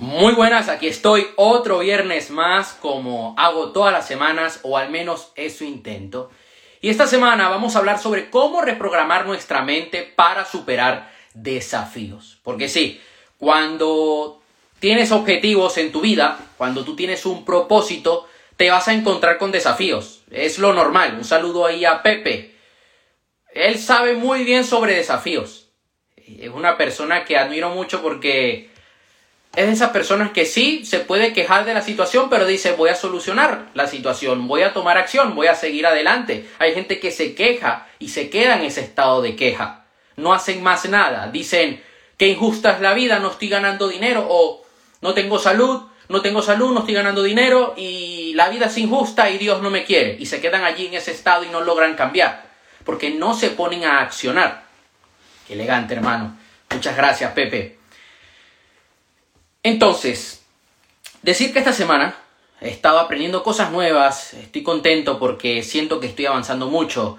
[0.00, 5.30] Muy buenas, aquí estoy otro viernes más como hago todas las semanas o al menos
[5.34, 6.30] eso intento.
[6.80, 12.38] Y esta semana vamos a hablar sobre cómo reprogramar nuestra mente para superar desafíos.
[12.42, 12.98] Porque sí,
[13.36, 14.40] cuando
[14.78, 18.26] tienes objetivos en tu vida, cuando tú tienes un propósito,
[18.56, 20.22] te vas a encontrar con desafíos.
[20.30, 21.16] Es lo normal.
[21.18, 22.54] Un saludo ahí a Pepe.
[23.52, 25.68] Él sabe muy bien sobre desafíos.
[26.16, 28.69] Es una persona que admiro mucho porque
[29.56, 32.90] es de esas personas que sí se puede quejar de la situación, pero dice voy
[32.90, 36.48] a solucionar la situación, voy a tomar acción, voy a seguir adelante.
[36.58, 39.86] Hay gente que se queja y se queda en ese estado de queja.
[40.16, 41.28] No hacen más nada.
[41.32, 41.82] Dicen
[42.16, 44.62] que injusta es la vida, no estoy ganando dinero o
[45.00, 49.30] no tengo salud, no tengo salud, no estoy ganando dinero y la vida es injusta
[49.30, 50.16] y Dios no me quiere.
[50.20, 52.44] Y se quedan allí en ese estado y no logran cambiar
[52.84, 54.62] porque no se ponen a accionar.
[55.46, 56.36] Qué elegante, hermano.
[56.70, 57.79] Muchas gracias, Pepe.
[59.62, 60.42] Entonces,
[61.22, 62.16] decir que esta semana
[62.60, 67.18] he estado aprendiendo cosas nuevas, estoy contento porque siento que estoy avanzando mucho.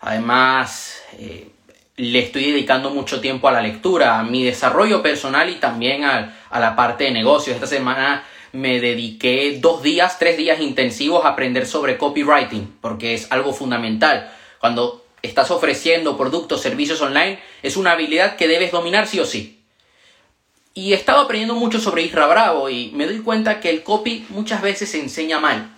[0.00, 1.48] Además, eh,
[1.96, 6.36] le estoy dedicando mucho tiempo a la lectura, a mi desarrollo personal y también a,
[6.50, 7.54] a la parte de negocios.
[7.54, 13.30] Esta semana me dediqué dos días, tres días intensivos a aprender sobre copywriting, porque es
[13.32, 14.30] algo fundamental.
[14.60, 19.59] Cuando estás ofreciendo productos, servicios online, es una habilidad que debes dominar sí o sí.
[20.74, 24.26] Y he estado aprendiendo mucho sobre Isra Bravo y me doy cuenta que el copy
[24.28, 25.70] muchas veces se enseña mal.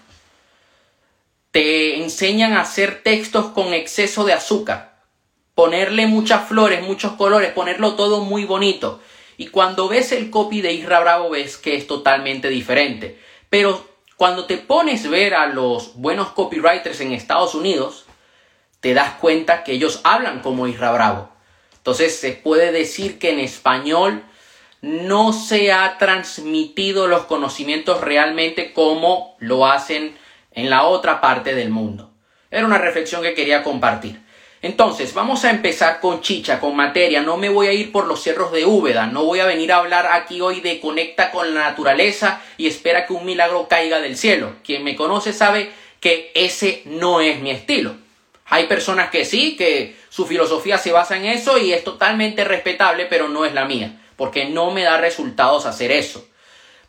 [1.50, 5.02] Te enseñan a hacer textos con exceso de azúcar,
[5.54, 9.00] ponerle muchas flores, muchos colores, ponerlo todo muy bonito.
[9.36, 13.18] Y cuando ves el copy de Isra Bravo ves que es totalmente diferente.
[13.48, 18.04] Pero cuando te pones a ver a los buenos copywriters en Estados Unidos,
[18.80, 21.28] te das cuenta que ellos hablan como Isra Bravo.
[21.76, 24.22] Entonces se puede decir que en español
[24.82, 30.18] no se ha transmitido los conocimientos realmente como lo hacen
[30.50, 32.10] en la otra parte del mundo.
[32.50, 34.20] Era una reflexión que quería compartir.
[34.60, 37.22] Entonces, vamos a empezar con chicha, con materia.
[37.22, 39.06] No me voy a ir por los cerros de Úbeda.
[39.06, 43.06] No voy a venir a hablar aquí hoy de conecta con la naturaleza y espera
[43.06, 44.52] que un milagro caiga del cielo.
[44.64, 47.94] Quien me conoce sabe que ese no es mi estilo.
[48.46, 53.06] Hay personas que sí, que su filosofía se basa en eso y es totalmente respetable,
[53.06, 56.24] pero no es la mía porque no me da resultados hacer eso.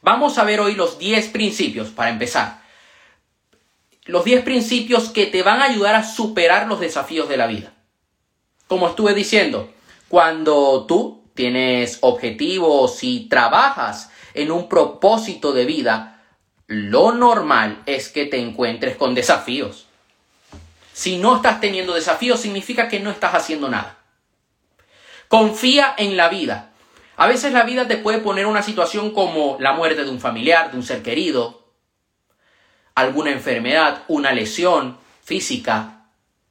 [0.04, 2.62] Vamos a ver hoy los 10 principios para empezar.
[4.06, 7.74] Los 10 principios que te van a ayudar a superar los desafíos de la vida.
[8.68, 9.74] Como estuve diciendo,
[10.10, 16.22] cuando tú tienes objetivos y trabajas en un propósito de vida,
[16.68, 19.88] lo normal es que te encuentres con desafíos.
[20.94, 23.98] Si no estás teniendo desafíos, significa que no estás haciendo nada.
[25.30, 26.70] Confía en la vida.
[27.16, 30.72] A veces la vida te puede poner una situación como la muerte de un familiar,
[30.72, 31.64] de un ser querido,
[32.96, 36.08] alguna enfermedad, una lesión física,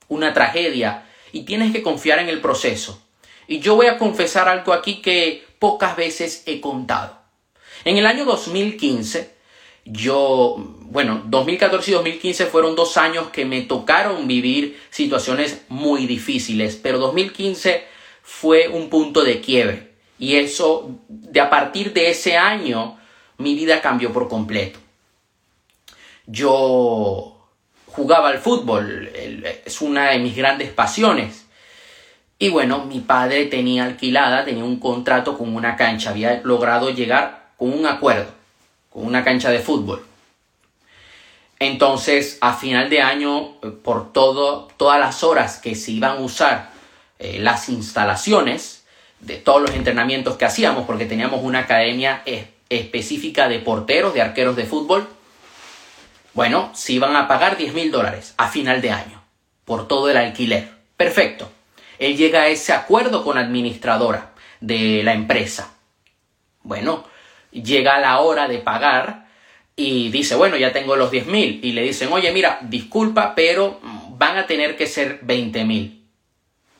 [0.08, 3.02] una tragedia, y tienes que confiar en el proceso.
[3.48, 7.18] Y yo voy a confesar algo aquí que pocas veces he contado.
[7.84, 9.34] En el año 2015,
[9.84, 16.76] yo, bueno, 2014 y 2015 fueron dos años que me tocaron vivir situaciones muy difíciles,
[16.76, 17.84] pero 2015
[18.22, 19.91] fue un punto de quiebre.
[20.22, 22.96] Y eso, de a partir de ese año,
[23.38, 24.78] mi vida cambió por completo.
[26.28, 27.36] Yo
[27.86, 29.10] jugaba al fútbol,
[29.64, 31.46] es una de mis grandes pasiones.
[32.38, 37.48] Y bueno, mi padre tenía alquilada, tenía un contrato con una cancha, había logrado llegar
[37.56, 38.30] con un acuerdo,
[38.90, 40.06] con una cancha de fútbol.
[41.58, 46.70] Entonces, a final de año, por todo, todas las horas que se iban a usar
[47.18, 48.81] eh, las instalaciones,
[49.22, 52.22] de todos los entrenamientos que hacíamos, porque teníamos una academia
[52.68, 55.08] específica de porteros, de arqueros de fútbol,
[56.34, 59.22] bueno, se iban a pagar 10 mil dólares a final de año
[59.64, 60.70] por todo el alquiler.
[60.96, 61.50] Perfecto.
[61.98, 65.74] Él llega a ese acuerdo con la administradora de la empresa.
[66.62, 67.04] Bueno,
[67.50, 69.28] llega la hora de pagar
[69.76, 71.60] y dice, bueno, ya tengo los 10 mil.
[71.62, 73.80] Y le dicen, oye, mira, disculpa, pero
[74.16, 76.06] van a tener que ser 20 mil.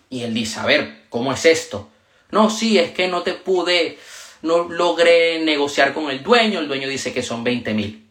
[0.09, 1.92] Y él dice, a ver, ¿cómo es esto?
[2.32, 3.99] No, sí, es que no te pude,
[4.40, 8.08] no logré negociar con el dueño, el dueño dice que son 20 mil.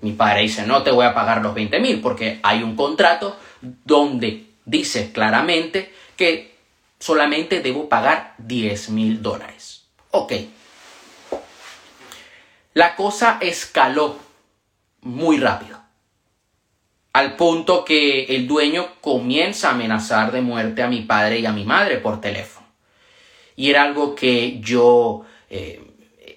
[0.00, 3.36] Mi padre dice, no te voy a pagar los 20 mil porque hay un contrato
[3.60, 6.54] donde dice claramente que
[7.00, 9.86] solamente debo pagar 10 mil dólares.
[10.12, 10.32] Ok.
[12.74, 14.18] La cosa escaló
[15.00, 15.80] muy rápido.
[17.12, 21.52] Al punto que el dueño comienza a amenazar de muerte a mi padre y a
[21.52, 22.63] mi madre por teléfono
[23.56, 25.80] y era algo que yo eh,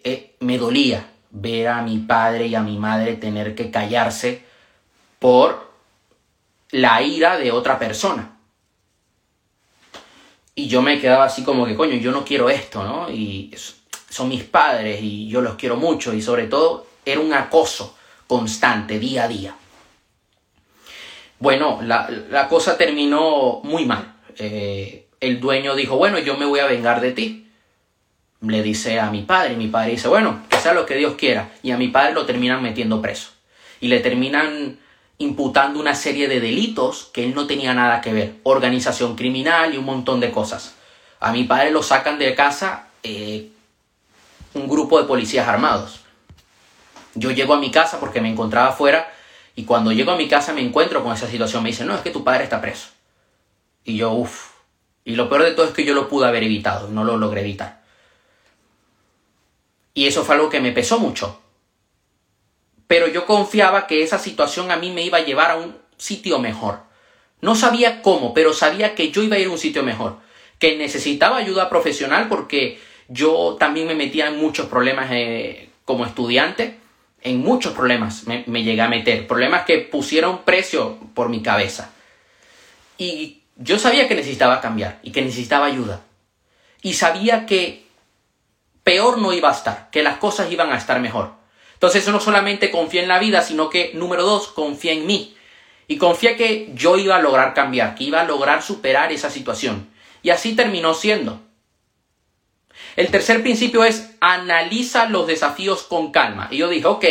[0.04, 4.44] eh, me dolía, ver a mi padre y a mi madre tener que callarse
[5.20, 5.72] por
[6.72, 8.38] la ira de otra persona.
[10.56, 13.10] Y yo me quedaba así como que, coño, yo no quiero esto, ¿no?
[13.12, 13.54] Y
[14.10, 19.00] son mis padres y yo los quiero mucho y sobre todo era un acoso constante,
[19.00, 19.56] día a día.
[21.40, 24.16] Bueno, la, cosa terminó muy mal.
[24.38, 27.48] Eh, el dueño dijo, bueno, yo me voy a vengar de ti.
[28.42, 31.16] Le dice a mi padre, y mi padre dice, bueno, que sea lo que Dios
[31.16, 31.52] quiera.
[31.64, 33.32] Y a mi padre lo terminan metiendo preso.
[33.80, 34.80] Y le terminan
[35.18, 38.36] imputando una serie de delitos que él no tenía nada que ver.
[38.44, 40.76] Organización criminal y un montón de cosas.
[41.20, 43.50] A mi padre lo sacan de casa eh,
[44.54, 46.02] un grupo de policías armados.
[47.16, 49.12] Yo llego a mi casa porque me encontraba afuera
[49.56, 51.64] y cuando llego a mi casa me encuentro con esa situación.
[51.64, 52.90] Me dicen, no, es que tu padre está preso.
[53.84, 54.57] Y yo, uff.
[55.08, 57.40] Y lo peor de todo es que yo lo pude haber evitado, no lo logré
[57.40, 57.82] evitar.
[59.94, 61.42] Y eso fue algo que me pesó mucho.
[62.88, 66.40] Pero yo confiaba que esa situación a mí me iba a llevar a un sitio
[66.40, 66.82] mejor.
[67.40, 70.18] No sabía cómo, pero sabía que yo iba a ir a un sitio mejor.
[70.60, 72.78] Que necesitaba ayuda profesional porque
[73.08, 76.80] yo también me metía en muchos problemas eh, como estudiante
[77.22, 81.92] en muchos problemas me, llegué a meter, problemas que pusieron precio por mi cabeza.
[82.98, 86.02] Y yo sabía que necesitaba cambiar y que necesitaba ayuda.
[86.82, 87.88] Y sabía que
[88.84, 91.34] peor no iba a estar, que las cosas iban a estar mejor.
[91.74, 95.36] Entonces no solamente confía en la vida, sino que, número dos, confía en mí.
[95.88, 99.90] Y confía que yo iba a lograr cambiar, que iba a lograr superar esa situación.
[100.22, 101.42] Y así terminó siendo.
[102.96, 106.48] El tercer principio es analiza los desafíos con calma.
[106.52, 107.06] Y yo dije, ok,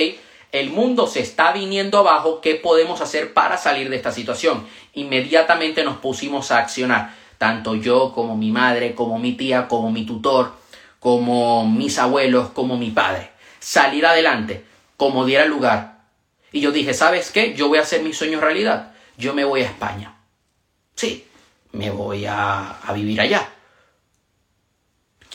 [0.56, 4.66] el mundo se está viniendo abajo, ¿qué podemos hacer para salir de esta situación?
[4.94, 10.04] Inmediatamente nos pusimos a accionar, tanto yo como mi madre, como mi tía, como mi
[10.04, 10.52] tutor,
[10.98, 13.30] como mis abuelos, como mi padre.
[13.60, 14.64] Salir adelante,
[14.96, 16.00] como diera lugar.
[16.52, 17.54] Y yo dije, ¿sabes qué?
[17.54, 18.92] Yo voy a hacer mis sueños realidad.
[19.16, 20.16] Yo me voy a España.
[20.94, 21.26] Sí,
[21.72, 23.50] me voy a, a vivir allá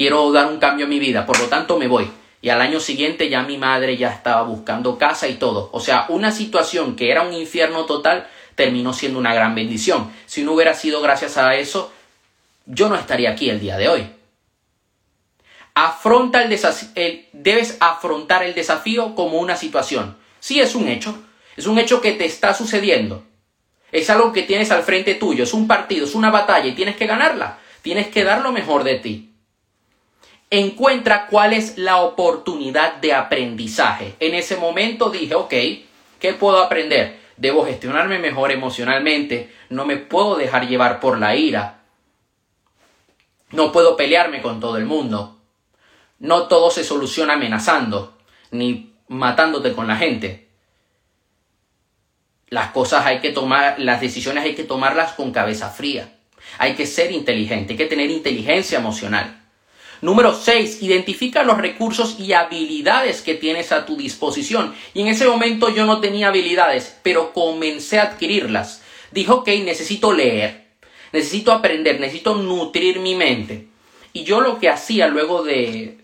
[0.01, 2.09] quiero dar un cambio en mi vida, por lo tanto me voy.
[2.41, 5.69] Y al año siguiente ya mi madre ya estaba buscando casa y todo.
[5.73, 10.11] O sea, una situación que era un infierno total terminó siendo una gran bendición.
[10.25, 11.91] Si no hubiera sido gracias a eso,
[12.65, 14.09] yo no estaría aquí el día de hoy.
[15.75, 16.89] Afronta el desafío,
[17.31, 20.17] debes afrontar el desafío como una situación.
[20.39, 21.15] Sí, es un hecho.
[21.55, 23.23] Es un hecho que te está sucediendo.
[23.91, 25.44] Es algo que tienes al frente tuyo.
[25.44, 27.59] Es un partido, es una batalla y tienes que ganarla.
[27.83, 29.31] Tienes que dar lo mejor de ti
[30.51, 34.15] encuentra cuál es la oportunidad de aprendizaje.
[34.19, 35.53] En ese momento dije, ok,
[36.19, 37.19] ¿qué puedo aprender?
[37.38, 41.80] Debo gestionarme mejor emocionalmente, no me puedo dejar llevar por la ira,
[43.51, 45.39] no puedo pelearme con todo el mundo,
[46.19, 48.18] no todo se soluciona amenazando,
[48.51, 50.50] ni matándote con la gente.
[52.50, 56.18] Las cosas hay que tomar, las decisiones hay que tomarlas con cabeza fría.
[56.57, 59.40] Hay que ser inteligente, hay que tener inteligencia emocional.
[60.01, 60.81] Número 6.
[60.81, 64.74] Identifica los recursos y habilidades que tienes a tu disposición.
[64.94, 68.81] Y en ese momento yo no tenía habilidades, pero comencé a adquirirlas.
[69.12, 70.65] Dijo, ok, necesito leer,
[71.12, 73.68] necesito aprender, necesito nutrir mi mente.
[74.13, 76.00] Y yo lo que hacía luego de...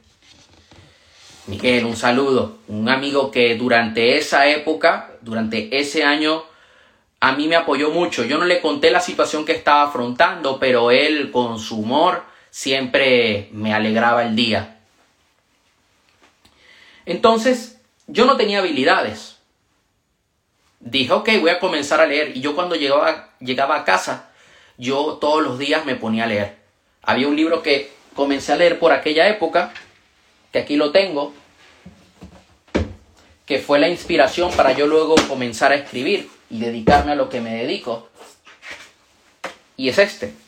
[1.48, 2.58] Miguel, un saludo.
[2.68, 6.44] Un amigo que durante esa época, durante ese año,
[7.19, 8.26] a mí me apoyó mucho.
[8.26, 12.24] Yo no le conté la situación que estaba afrontando, pero él con su humor
[12.57, 14.80] siempre me alegraba el día.
[17.06, 19.37] Entonces, yo no tenía habilidades.
[20.80, 22.35] Dije, ok, voy a comenzar a leer.
[22.35, 24.31] Y yo cuando llegaba, llegaba a casa,
[24.76, 26.57] yo todos los días me ponía a leer.
[27.04, 29.71] Había un libro que comencé a leer por aquella época,
[30.52, 31.35] que aquí lo tengo,
[33.45, 37.40] que fue la inspiración para yo luego comenzar a escribir y dedicarme a lo que
[37.40, 38.09] me dedico.
[39.76, 40.46] Y es este.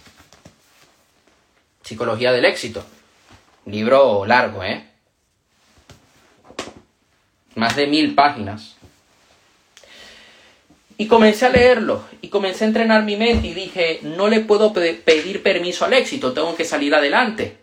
[1.89, 2.86] Psicología del éxito.
[3.65, 4.88] Libro largo, ¿eh?
[7.55, 8.75] Más de mil páginas.
[11.00, 14.72] Y comencé a leerlo y comencé a entrenar mi mente y dije, no le puedo
[14.72, 17.58] pedir permiso al éxito, tengo que salir adelante.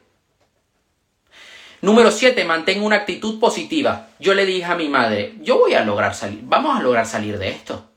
[1.82, 4.08] Número 7, mantengo una actitud positiva.
[4.18, 7.38] Yo le dije a mi madre, yo voy a lograr salir, vamos a lograr salir
[7.38, 7.92] de esto.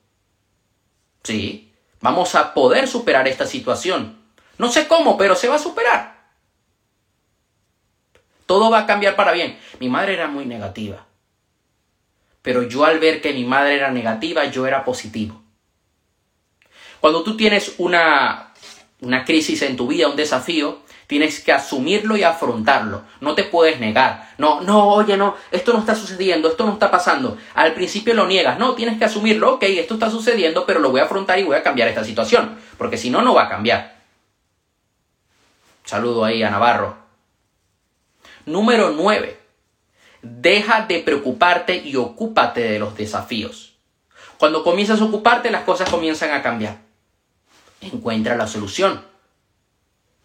[1.24, 4.20] Sí, vamos a poder superar esta situación.
[4.60, 6.19] No sé cómo, pero se va a superar.
[8.50, 9.60] Todo va a cambiar para bien.
[9.79, 11.06] Mi madre era muy negativa.
[12.41, 15.39] Pero yo al ver que mi madre era negativa, yo era positivo.
[17.00, 18.51] Cuando tú tienes una,
[19.01, 23.03] una crisis en tu vida, un desafío, Tienes que asumirlo y afrontarlo.
[23.20, 24.32] No te puedes negar.
[24.39, 27.36] No, no, oye, no, esto no está sucediendo, esto no está pasando.
[27.56, 28.60] Al principio lo niegas.
[28.60, 29.56] No, tienes que asumirlo.
[29.56, 32.60] Ok, esto está sucediendo, pero lo voy a afrontar y voy a cambiar esta situación.
[32.77, 33.96] Porque si no, no va a cambiar.
[35.84, 37.09] Saludo ahí a Navarro.
[38.50, 39.38] Número 9.
[40.24, 43.75] Deja de preocuparte y ocúpate de los desafíos.
[44.39, 46.79] Cuando comienzas a ocuparte, las cosas comienzan a cambiar.
[47.79, 49.06] Encuentra la solución.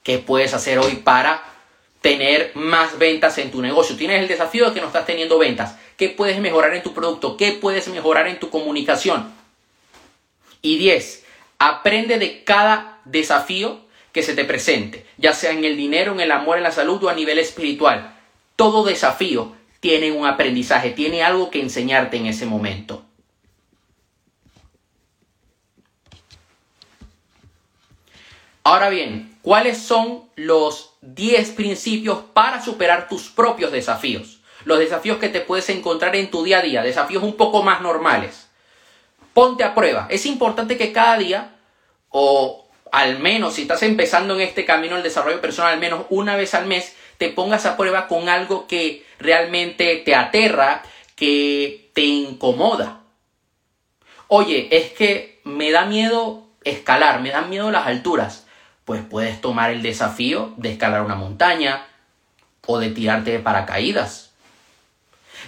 [0.02, 1.42] ¿Qué puedes hacer hoy para
[2.00, 3.94] tener más ventas en tu negocio?
[3.94, 5.76] Tienes el desafío de que no estás teniendo ventas.
[5.98, 7.36] ¿Qué puedes mejorar en tu producto?
[7.36, 9.34] ¿Qué puedes mejorar en tu comunicación?
[10.62, 11.26] Y 10.
[11.58, 13.80] Aprende de cada desafío
[14.12, 17.04] que se te presente, ya sea en el dinero, en el amor, en la salud
[17.04, 18.13] o a nivel espiritual.
[18.56, 23.04] Todo desafío tiene un aprendizaje, tiene algo que enseñarte en ese momento.
[28.66, 34.40] Ahora bien, ¿cuáles son los 10 principios para superar tus propios desafíos?
[34.64, 37.82] Los desafíos que te puedes encontrar en tu día a día, desafíos un poco más
[37.82, 38.48] normales.
[39.34, 40.06] Ponte a prueba.
[40.08, 41.56] Es importante que cada día,
[42.08, 46.36] o al menos si estás empezando en este camino del desarrollo personal, al menos una
[46.36, 50.82] vez al mes, te pongas a prueba con algo que realmente te aterra,
[51.16, 53.00] que te incomoda.
[54.28, 58.44] Oye, es que me da miedo escalar, me dan miedo las alturas
[58.84, 61.86] pues puedes tomar el desafío de escalar una montaña
[62.66, 64.32] o de tirarte de paracaídas.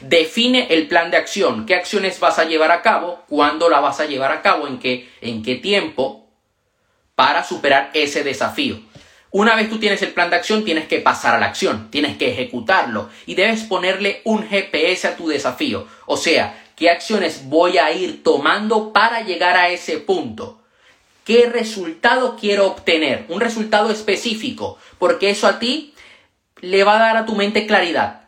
[0.00, 4.00] Define el plan de acción, qué acciones vas a llevar a cabo, cuándo las vas
[4.00, 6.26] a llevar a cabo, en qué, en qué tiempo,
[7.14, 8.78] para superar ese desafío.
[9.37, 12.16] Una vez tú tienes el plan de acción, tienes que pasar a la acción, tienes
[12.16, 15.87] que ejecutarlo y debes ponerle un GPS a tu desafío.
[16.07, 20.62] O sea, qué acciones voy a ir tomando para llegar a ese punto
[21.26, 25.93] qué resultado quiero obtener, un resultado específico, porque eso a ti
[26.62, 28.23] le va a dar a tu mente claridad.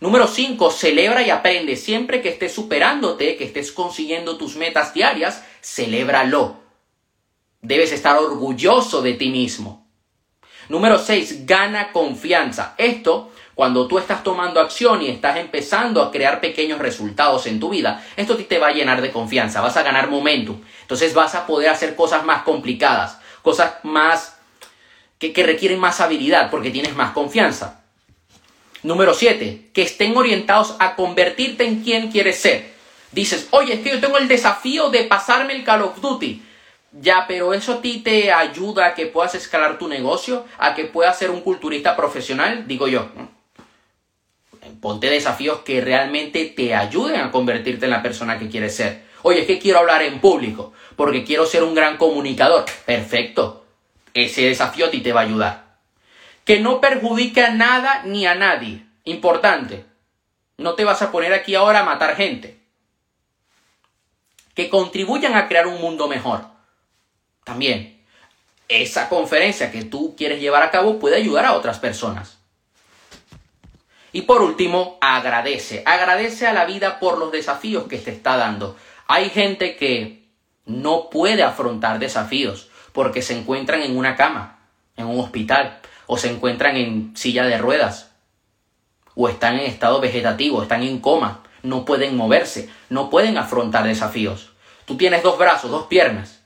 [0.00, 0.70] Número 5.
[0.70, 1.76] Celebra y aprende.
[1.76, 6.61] Siempre que estés superándote, que estés consiguiendo tus metas diarias, celébralo.
[7.62, 9.86] Debes estar orgulloso de ti mismo.
[10.68, 11.46] Número 6.
[11.46, 12.74] Gana confianza.
[12.76, 17.70] Esto cuando tú estás tomando acción y estás empezando a crear pequeños resultados en tu
[17.70, 20.60] vida, esto te va a llenar de confianza, vas a ganar momentum.
[20.80, 24.36] Entonces vas a poder hacer cosas más complicadas, cosas más
[25.18, 27.84] que, que requieren más habilidad porque tienes más confianza.
[28.82, 29.70] Número 7.
[29.72, 32.72] Que estén orientados a convertirte en quien quieres ser.
[33.12, 36.42] Dices, oye, es que yo tengo el desafío de pasarme el Call of Duty.
[36.92, 40.84] Ya, pero eso a ti te ayuda a que puedas escalar tu negocio, a que
[40.84, 43.08] puedas ser un culturista profesional, digo yo
[44.82, 49.04] ponte desafíos que realmente te ayuden a convertirte en la persona que quieres ser.
[49.22, 52.64] Oye, es que quiero hablar en público, porque quiero ser un gran comunicador.
[52.84, 53.64] Perfecto.
[54.12, 55.76] Ese desafío a ti te va a ayudar.
[56.44, 58.84] Que no perjudique a nada ni a nadie.
[59.04, 59.84] Importante.
[60.58, 62.58] No te vas a poner aquí ahora a matar gente.
[64.54, 66.51] Que contribuyan a crear un mundo mejor.
[67.44, 68.00] También.
[68.68, 72.38] Esa conferencia que tú quieres llevar a cabo puede ayudar a otras personas.
[74.12, 75.82] Y por último, agradece.
[75.86, 78.76] Agradece a la vida por los desafíos que te está dando.
[79.08, 80.28] Hay gente que
[80.66, 84.58] no puede afrontar desafíos porque se encuentran en una cama,
[84.96, 88.10] en un hospital, o se encuentran en silla de ruedas,
[89.14, 94.52] o están en estado vegetativo, están en coma, no pueden moverse, no pueden afrontar desafíos.
[94.84, 96.41] Tú tienes dos brazos, dos piernas,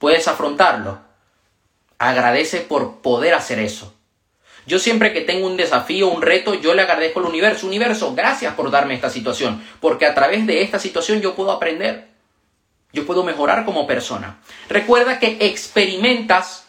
[0.00, 0.98] puedes afrontarlo.
[1.98, 3.94] Agradece por poder hacer eso.
[4.66, 7.66] Yo siempre que tengo un desafío, un reto, yo le agradezco al universo.
[7.66, 12.08] Universo, gracias por darme esta situación, porque a través de esta situación yo puedo aprender.
[12.92, 14.40] Yo puedo mejorar como persona.
[14.68, 16.64] Recuerda que experimentas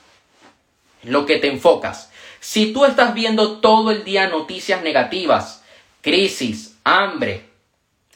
[1.04, 2.12] lo que te enfocas.
[2.40, 5.64] Si tú estás viendo todo el día noticias negativas,
[6.02, 7.50] crisis, hambre,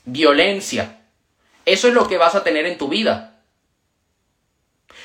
[0.04, 1.00] violencia,
[1.66, 3.35] eso es lo que vas a tener en tu vida.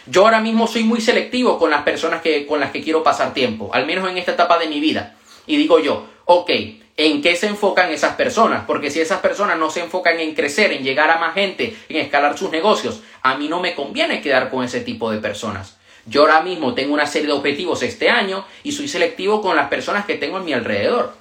[0.07, 3.35] Yo ahora mismo soy muy selectivo con las personas que, con las que quiero pasar
[3.35, 5.17] tiempo, al menos en esta etapa de mi vida.
[5.47, 6.51] Y digo yo, ok,
[6.97, 8.65] ¿en qué se enfocan esas personas?
[8.67, 11.97] Porque si esas personas no se enfocan en crecer, en llegar a más gente, en
[11.97, 15.77] escalar sus negocios, a mí no me conviene quedar con ese tipo de personas.
[16.07, 19.69] Yo ahora mismo tengo una serie de objetivos este año y soy selectivo con las
[19.69, 21.15] personas que tengo a mi alrededor.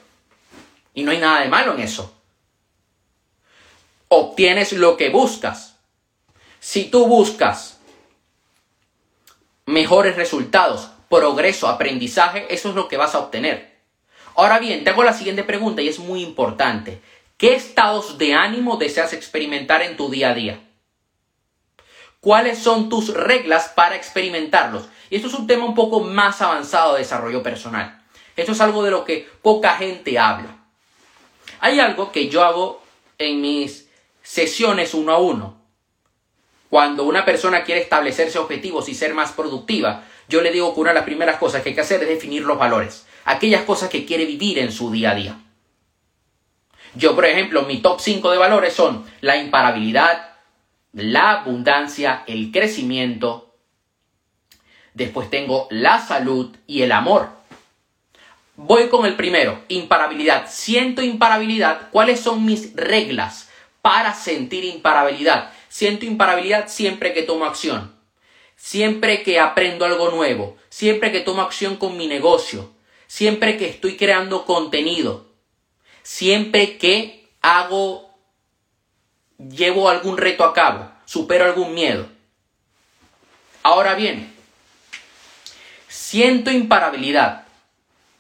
[0.94, 2.14] Y no hay nada de malo en eso.
[4.08, 5.76] Obtienes lo que buscas.
[6.60, 7.79] Si tú buscas
[9.70, 13.78] mejores resultados, progreso, aprendizaje, eso es lo que vas a obtener.
[14.36, 17.00] Ahora bien, te hago la siguiente pregunta y es muy importante.
[17.38, 20.60] ¿Qué estados de ánimo deseas experimentar en tu día a día?
[22.20, 24.90] ¿Cuáles son tus reglas para experimentarlos?
[25.12, 28.04] Y esto es un tema un poco más avanzado de desarrollo personal.
[28.36, 30.58] Esto es algo de lo que poca gente habla.
[31.60, 32.82] Hay algo que yo hago
[33.20, 33.88] en mis
[34.24, 35.59] sesiones uno a uno.
[36.70, 40.92] Cuando una persona quiere establecerse objetivos y ser más productiva, yo le digo que una
[40.92, 44.06] de las primeras cosas que hay que hacer es definir los valores, aquellas cosas que
[44.06, 45.40] quiere vivir en su día a día.
[46.96, 50.30] Yo, por ejemplo, mi top 5 de valores son la imparabilidad,
[50.94, 53.56] la abundancia, el crecimiento.
[54.94, 57.30] Después tengo la salud y el amor.
[58.56, 60.46] Voy con el primero, imparabilidad.
[60.50, 61.90] Siento imparabilidad.
[61.92, 63.50] ¿Cuáles son mis reglas
[63.82, 65.52] para sentir imparabilidad?
[65.70, 68.00] Siento imparabilidad siempre que tomo acción
[68.60, 72.70] siempre que aprendo algo nuevo, siempre que tomo acción con mi negocio,
[73.08, 75.28] siempre que estoy creando contenido,
[76.04, 78.14] siempre que hago,
[79.38, 82.06] llevo algún reto a cabo, supero algún miedo.
[83.64, 84.32] Ahora bien,
[85.88, 87.46] siento imparabilidad.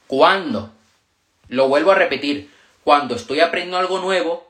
[0.07, 0.71] ¿Cuándo?
[1.49, 2.49] Lo vuelvo a repetir,
[2.83, 4.48] cuando estoy aprendiendo algo nuevo,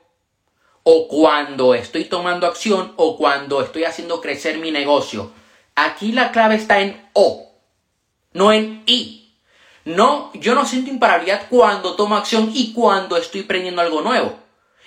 [0.92, 5.32] o cuando estoy tomando acción, o cuando estoy haciendo crecer mi negocio,
[5.76, 7.52] Aquí la clave está en O,
[8.32, 9.32] no en I.
[9.86, 14.38] No, yo no siento imparabilidad cuando tomo acción y cuando estoy aprendiendo algo nuevo.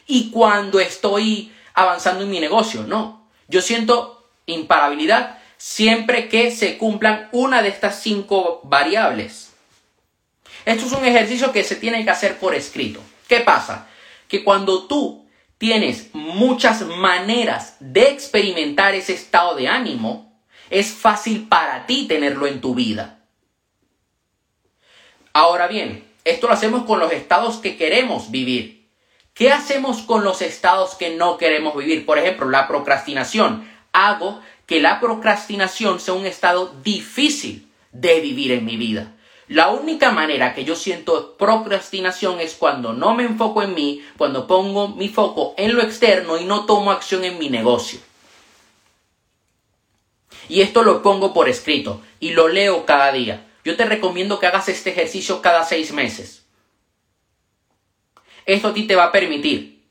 [0.05, 3.27] Y cuando estoy avanzando en mi negocio, no.
[3.47, 9.53] Yo siento imparabilidad siempre que se cumplan una de estas cinco variables.
[10.65, 12.99] Esto es un ejercicio que se tiene que hacer por escrito.
[13.27, 13.87] ¿Qué pasa?
[14.27, 15.22] Que cuando tú
[15.63, 20.37] tienes muchas maneras de experimentar ese estado de ánimo,
[20.69, 23.19] es fácil para ti tenerlo en tu vida.
[25.31, 28.89] Ahora bien, esto lo hacemos con los estados que queremos vivir.
[29.33, 32.05] ¿Qué hacemos con los estados que no queremos vivir?
[32.05, 33.65] Por ejemplo, la procrastinación.
[33.93, 39.12] Hago que la procrastinación sea un estado difícil de vivir en mi vida.
[39.53, 44.47] La única manera que yo siento procrastinación es cuando no me enfoco en mí, cuando
[44.47, 47.99] pongo mi foco en lo externo y no tomo acción en mi negocio.
[50.49, 53.45] Y esto lo pongo por escrito y lo leo cada día.
[53.63, 56.43] Yo te recomiendo que hagas este ejercicio cada seis meses.
[58.47, 59.83] Esto a ti te va a permitir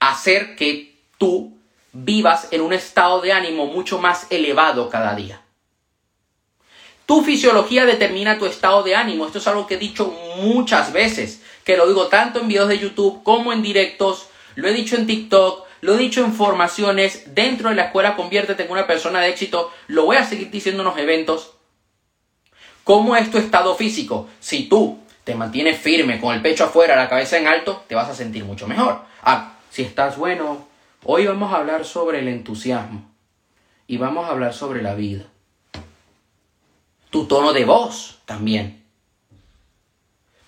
[0.00, 1.56] hacer que tú
[1.92, 5.45] vivas en un estado de ánimo mucho más elevado cada día.
[7.06, 9.26] Tu fisiología determina tu estado de ánimo.
[9.26, 12.80] Esto es algo que he dicho muchas veces, que lo digo tanto en videos de
[12.80, 17.68] YouTube como en directos, lo he dicho en TikTok, lo he dicho en formaciones, dentro
[17.68, 20.88] de la escuela conviértete en una persona de éxito, lo voy a seguir diciendo en
[20.88, 21.52] los eventos.
[22.82, 24.28] ¿Cómo es tu estado físico?
[24.40, 28.08] Si tú te mantienes firme, con el pecho afuera, la cabeza en alto, te vas
[28.08, 29.02] a sentir mucho mejor.
[29.22, 30.66] Ah, si estás bueno,
[31.04, 33.12] hoy vamos a hablar sobre el entusiasmo
[33.86, 35.26] y vamos a hablar sobre la vida.
[37.10, 38.84] Tu tono de voz también.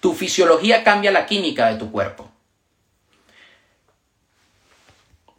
[0.00, 2.30] Tu fisiología cambia la química de tu cuerpo.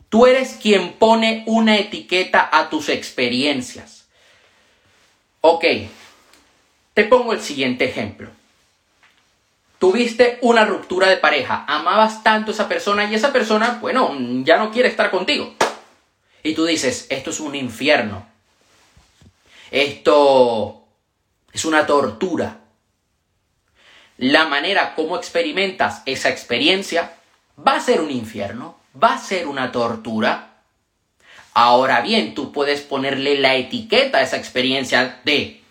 [0.10, 4.08] Tú eres quien pone una etiqueta a tus experiencias.
[5.42, 5.64] Ok,
[6.94, 8.30] te pongo el siguiente ejemplo.
[9.78, 14.58] Tuviste una ruptura de pareja, amabas tanto a esa persona y esa persona, bueno, ya
[14.58, 15.54] no quiere estar contigo.
[16.44, 18.26] Y tú dices, esto es un infierno.
[19.72, 20.79] Esto
[21.52, 22.62] es una tortura.
[24.18, 27.14] La manera como experimentas esa experiencia
[27.58, 30.62] va a ser un infierno va a ser una tortura.
[31.54, 35.62] Ahora bien, tú puedes ponerle la etiqueta a esa experiencia de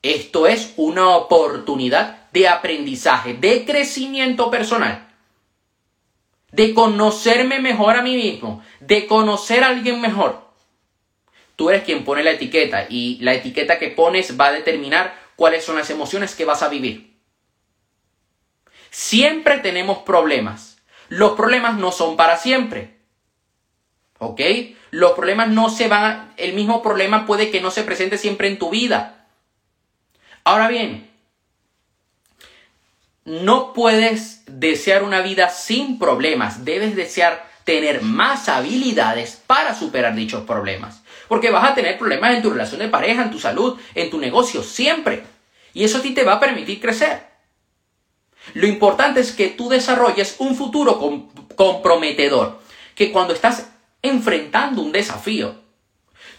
[0.00, 5.08] esto es una oportunidad de aprendizaje, de crecimiento personal,
[6.52, 10.47] de conocerme mejor a mí mismo, de conocer a alguien mejor.
[11.58, 15.62] Tú eres quien pone la etiqueta y la etiqueta que pones va a determinar cuáles
[15.62, 17.18] son las emociones que vas a vivir.
[18.90, 22.96] Siempre tenemos problemas los problemas no son para siempre.
[24.18, 24.40] ¿Ok?
[24.90, 28.58] Los problemas no se van, el mismo problema puede que no se presente siempre en
[28.58, 29.26] tu vida.
[30.44, 31.10] Ahora bien,
[33.24, 40.44] no puedes desear una vida sin problemas, debes desear tener más habilidades para superar dichos
[40.44, 41.02] problemas.
[41.28, 44.18] Porque vas a tener problemas en tu relación de pareja, en tu salud, en tu
[44.18, 45.22] negocio, siempre.
[45.74, 47.28] Y eso a ti te va a permitir crecer.
[48.54, 52.60] Lo importante es que tú desarrolles un futuro comprometedor.
[52.94, 53.70] Que cuando estás
[54.02, 55.54] enfrentando un desafío,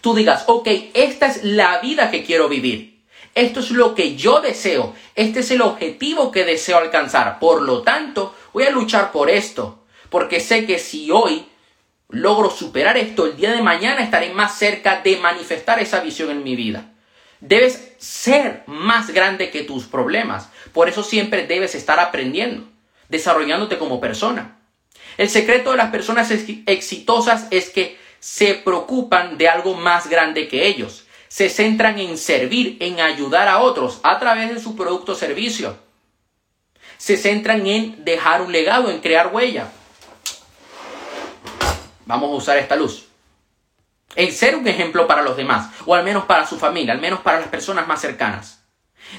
[0.00, 3.04] tú digas, ok, esta es la vida que quiero vivir.
[3.34, 4.94] Esto es lo que yo deseo.
[5.14, 7.38] Este es el objetivo que deseo alcanzar.
[7.38, 9.84] Por lo tanto, voy a luchar por esto.
[10.08, 11.46] Porque sé que si hoy
[12.12, 16.42] logro superar esto, el día de mañana estaré más cerca de manifestar esa visión en
[16.42, 16.92] mi vida.
[17.40, 20.50] Debes ser más grande que tus problemas.
[20.72, 22.68] Por eso siempre debes estar aprendiendo,
[23.08, 24.58] desarrollándote como persona.
[25.16, 30.66] El secreto de las personas exitosas es que se preocupan de algo más grande que
[30.66, 31.06] ellos.
[31.28, 35.76] Se centran en servir, en ayudar a otros a través de su producto o servicio.
[36.98, 39.72] Se centran en dejar un legado, en crear huella.
[42.06, 43.06] Vamos a usar esta luz.
[44.16, 47.20] En ser un ejemplo para los demás, o al menos para su familia, al menos
[47.20, 48.62] para las personas más cercanas.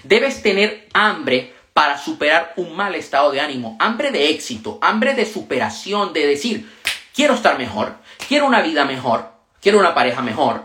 [0.03, 5.25] Debes tener hambre para superar un mal estado de ánimo, hambre de éxito, hambre de
[5.25, 6.69] superación, de decir,
[7.15, 7.95] quiero estar mejor,
[8.27, 10.63] quiero una vida mejor, quiero una pareja mejor.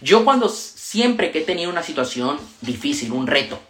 [0.00, 3.60] Yo cuando siempre que he tenido una situación difícil, un reto,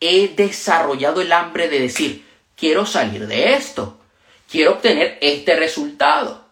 [0.00, 3.99] he desarrollado el hambre de decir, quiero salir de esto,
[4.50, 6.44] quiero obtener este resultado.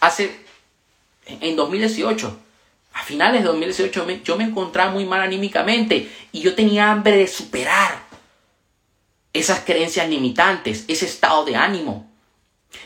[0.00, 0.34] Hace,
[1.26, 2.38] en 2018,
[2.94, 7.26] a finales de 2018 yo me encontraba muy mal anímicamente y yo tenía hambre de
[7.26, 8.04] superar
[9.32, 12.10] esas creencias limitantes, ese estado de ánimo.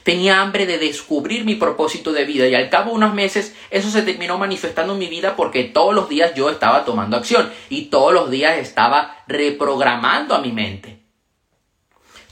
[0.03, 3.91] Tenía hambre de descubrir mi propósito de vida y al cabo de unos meses eso
[3.91, 7.87] se terminó manifestando en mi vida porque todos los días yo estaba tomando acción y
[7.87, 10.98] todos los días estaba reprogramando a mi mente.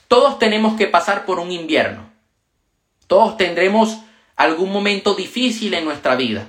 [0.08, 2.10] Todos tenemos que pasar por un invierno.
[3.06, 3.98] Todos tendremos
[4.36, 6.48] algún momento difícil en nuestra vida.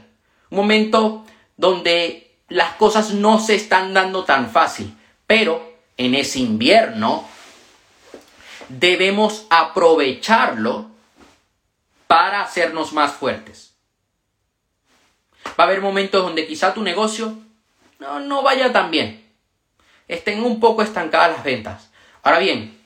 [0.49, 4.95] Un momento donde las cosas no se están dando tan fácil.
[5.25, 7.27] Pero en ese invierno
[8.69, 10.89] debemos aprovecharlo
[12.07, 13.73] para hacernos más fuertes.
[15.59, 17.37] Va a haber momentos donde quizá tu negocio
[17.99, 19.25] no, no vaya tan bien.
[20.07, 21.89] Estén un poco estancadas las ventas.
[22.23, 22.76] Ahora bien,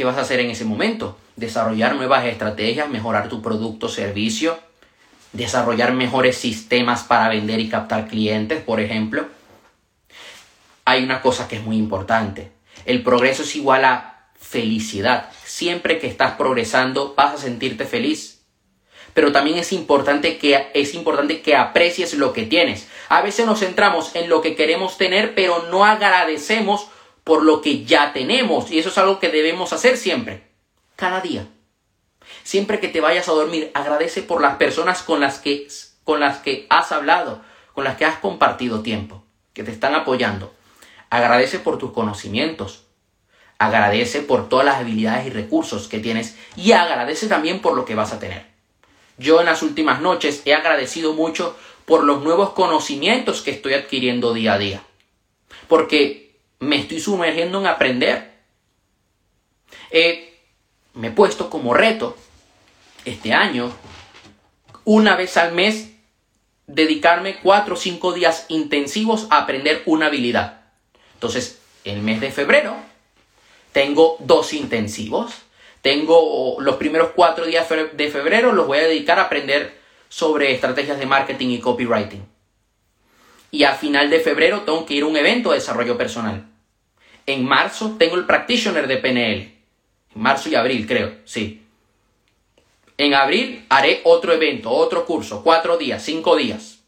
[0.00, 1.18] ¿qué vas a hacer en ese momento?
[1.36, 4.58] Desarrollar nuevas estrategias, mejorar tu producto o servicio,
[5.34, 9.26] desarrollar mejores sistemas para vender y captar clientes, por ejemplo.
[10.86, 12.50] Hay una cosa que es muy importante.
[12.86, 15.28] El progreso es igual a felicidad.
[15.44, 18.38] Siempre que estás progresando vas a sentirte feliz
[19.12, 22.88] pero también es importante que es importante que aprecies lo que tienes.
[23.08, 26.86] A veces nos centramos en lo que queremos tener, pero no agradecemos
[27.24, 30.44] por lo que ya tenemos y eso es algo que debemos hacer siempre,
[30.96, 31.46] cada día.
[32.42, 35.68] Siempre que te vayas a dormir, agradece por las personas con las que
[36.04, 37.40] con las que has hablado,
[37.74, 40.52] con las que has compartido tiempo, que te están apoyando.
[41.10, 42.84] Agradece por tus conocimientos.
[43.58, 47.94] Agradece por todas las habilidades y recursos que tienes y agradece también por lo que
[47.94, 48.46] vas a tener.
[49.18, 51.54] Yo en las últimas noches he agradecido mucho
[51.84, 54.82] por los nuevos conocimientos que estoy adquiriendo día a día.
[55.68, 56.29] Porque
[56.60, 58.30] me estoy sumergiendo en aprender.
[60.94, 62.16] me he puesto como reto
[63.04, 63.72] este año,
[64.84, 65.90] una vez al mes,
[66.66, 70.60] dedicarme cuatro o cinco días intensivos a aprender una habilidad.
[71.14, 72.76] Entonces, el mes de febrero
[73.72, 75.42] tengo dos intensivos
[75.82, 80.98] tengo los primeros cuatro días de febrero, los voy a dedicar a aprender sobre estrategias
[80.98, 82.22] de marketing y copywriting.
[83.50, 86.49] Y a final de febrero tengo que ir a un evento de desarrollo personal.
[87.26, 89.54] En marzo tengo el practitioner de PNL.
[90.14, 91.62] En marzo y abril, creo, sí.
[92.96, 96.80] En abril haré otro evento, otro curso, cuatro días, cinco días.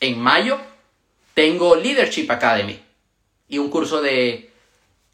[0.00, 0.58] En mayo
[1.34, 2.78] tengo Leadership Academy
[3.48, 4.52] y un curso de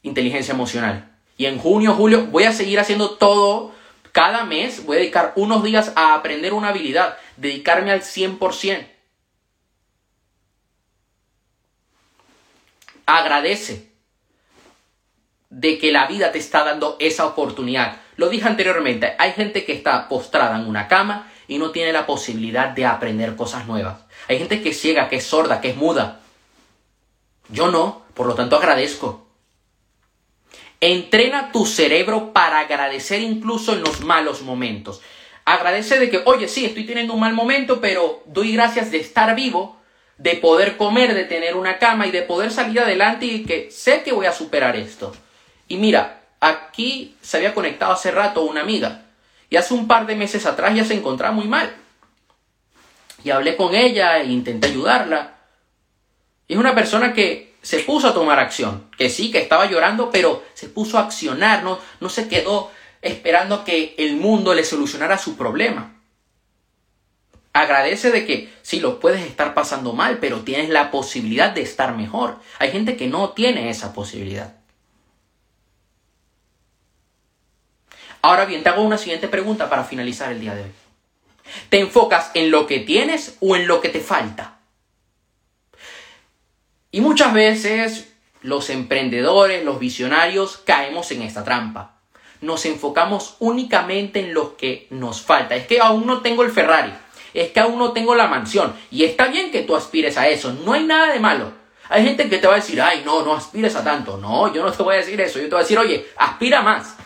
[0.02, 1.10] inteligencia emocional.
[1.36, 3.72] Y en junio, julio voy a seguir haciendo todo.
[4.12, 8.86] Cada mes voy a dedicar unos días a aprender una habilidad, dedicarme al 100%.
[13.06, 13.93] Agradece
[15.54, 18.00] de que la vida te está dando esa oportunidad.
[18.16, 22.06] Lo dije anteriormente, hay gente que está postrada en una cama y no tiene la
[22.06, 24.00] posibilidad de aprender cosas nuevas.
[24.28, 26.20] Hay gente que es ciega, que es sorda, que es muda.
[27.48, 29.28] Yo no, por lo tanto agradezco.
[30.80, 35.02] Entrena tu cerebro para agradecer incluso en los malos momentos.
[35.44, 39.36] Agradece de que, oye, sí, estoy teniendo un mal momento, pero doy gracias de estar
[39.36, 39.80] vivo,
[40.18, 44.02] de poder comer, de tener una cama y de poder salir adelante y que sé
[44.02, 45.14] que voy a superar esto.
[45.68, 49.02] Y mira, aquí se había conectado hace rato una amiga
[49.48, 51.74] y hace un par de meses atrás ya se encontraba muy mal.
[53.22, 55.36] Y hablé con ella e intenté ayudarla.
[56.46, 60.44] Es una persona que se puso a tomar acción, que sí, que estaba llorando, pero
[60.52, 65.36] se puso a accionar, no, no se quedó esperando que el mundo le solucionara su
[65.36, 65.94] problema.
[67.54, 71.96] Agradece de que sí lo puedes estar pasando mal, pero tienes la posibilidad de estar
[71.96, 72.40] mejor.
[72.58, 74.63] Hay gente que no tiene esa posibilidad.
[78.24, 80.70] Ahora bien, te hago una siguiente pregunta para finalizar el día de hoy.
[81.68, 84.60] ¿Te enfocas en lo que tienes o en lo que te falta?
[86.90, 91.98] Y muchas veces los emprendedores, los visionarios, caemos en esta trampa.
[92.40, 95.54] Nos enfocamos únicamente en lo que nos falta.
[95.54, 96.94] Es que aún no tengo el Ferrari,
[97.34, 98.74] es que aún no tengo la mansión.
[98.90, 101.52] Y está bien que tú aspires a eso, no hay nada de malo.
[101.90, 104.16] Hay gente que te va a decir, ay, no, no aspires a tanto.
[104.16, 105.38] No, yo no te voy a decir eso.
[105.38, 106.96] Yo te voy a decir, oye, aspira más.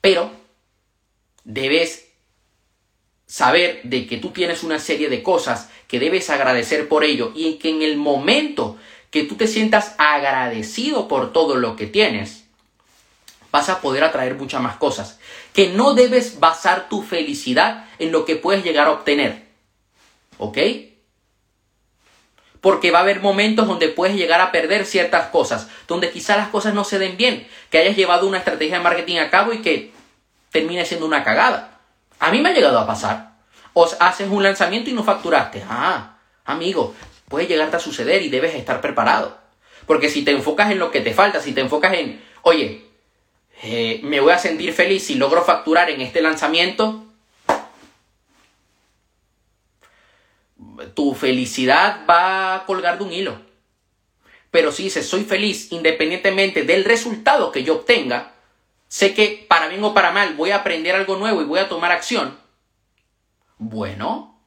[0.00, 0.30] Pero
[1.44, 2.08] debes
[3.26, 7.54] saber de que tú tienes una serie de cosas que debes agradecer por ello y
[7.54, 8.78] que en el momento
[9.10, 12.44] que tú te sientas agradecido por todo lo que tienes,
[13.50, 15.18] vas a poder atraer muchas más cosas.
[15.52, 19.46] Que no debes basar tu felicidad en lo que puedes llegar a obtener.
[20.38, 20.58] ¿Ok?
[22.60, 26.48] Porque va a haber momentos donde puedes llegar a perder ciertas cosas, donde quizás las
[26.48, 29.62] cosas no se den bien, que hayas llevado una estrategia de marketing a cabo y
[29.62, 29.92] que
[30.50, 31.78] termine siendo una cagada.
[32.18, 33.32] A mí me ha llegado a pasar.
[33.72, 35.62] O haces un lanzamiento y no facturaste.
[35.68, 36.94] Ah, amigo,
[37.28, 39.36] puede llegarte a suceder y debes estar preparado.
[39.86, 42.86] Porque si te enfocas en lo que te falta, si te enfocas en, oye,
[43.62, 47.05] eh, me voy a sentir feliz si logro facturar en este lanzamiento,
[50.94, 53.40] tu felicidad va a colgar de un hilo.
[54.50, 58.32] Pero si dices, soy feliz independientemente del resultado que yo obtenga,
[58.88, 61.68] sé que para bien o para mal voy a aprender algo nuevo y voy a
[61.68, 62.38] tomar acción,
[63.58, 64.40] bueno,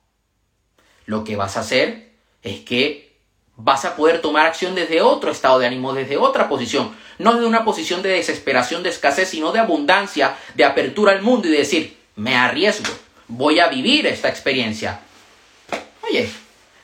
[1.05, 2.13] lo que vas a hacer
[2.43, 3.17] es que
[3.55, 7.47] vas a poder tomar acción desde otro estado de ánimo, desde otra posición, no desde
[7.47, 11.97] una posición de desesperación, de escasez, sino de abundancia, de apertura al mundo y decir,
[12.15, 12.91] me arriesgo,
[13.27, 15.01] voy a vivir esta experiencia.
[16.09, 16.29] Oye,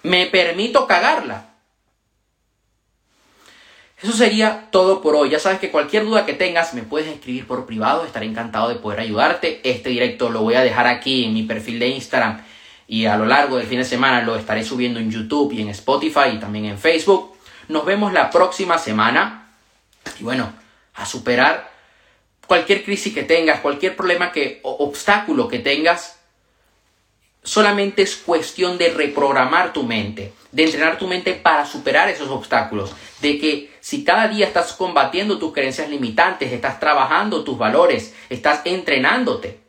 [0.04, 1.50] me permito cagarla.
[4.02, 5.30] Eso sería todo por hoy.
[5.30, 8.06] Ya sabes que cualquier duda que tengas me puedes escribir por privado.
[8.06, 9.62] Estaré encantado de poder ayudarte.
[9.64, 12.44] Este directo lo voy a dejar aquí en mi perfil de Instagram
[12.88, 15.70] y a lo largo del fin de semana lo estaré subiendo en YouTube y en
[15.70, 17.36] Spotify y también en Facebook.
[17.68, 19.50] Nos vemos la próxima semana
[20.20, 20.54] y bueno,
[20.94, 21.72] a superar
[22.46, 26.15] cualquier crisis que tengas, cualquier problema que o obstáculo que tengas,
[27.46, 32.94] solamente es cuestión de reprogramar tu mente, de entrenar tu mente para superar esos obstáculos,
[33.22, 38.62] de que si cada día estás combatiendo tus creencias limitantes, estás trabajando tus valores, estás
[38.66, 39.62] entrenándote,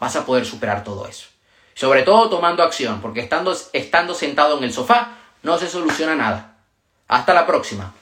[0.00, 1.26] vas a poder superar todo eso.
[1.74, 6.56] Sobre todo tomando acción, porque estando, estando sentado en el sofá no se soluciona nada.
[7.08, 7.92] Hasta la próxima.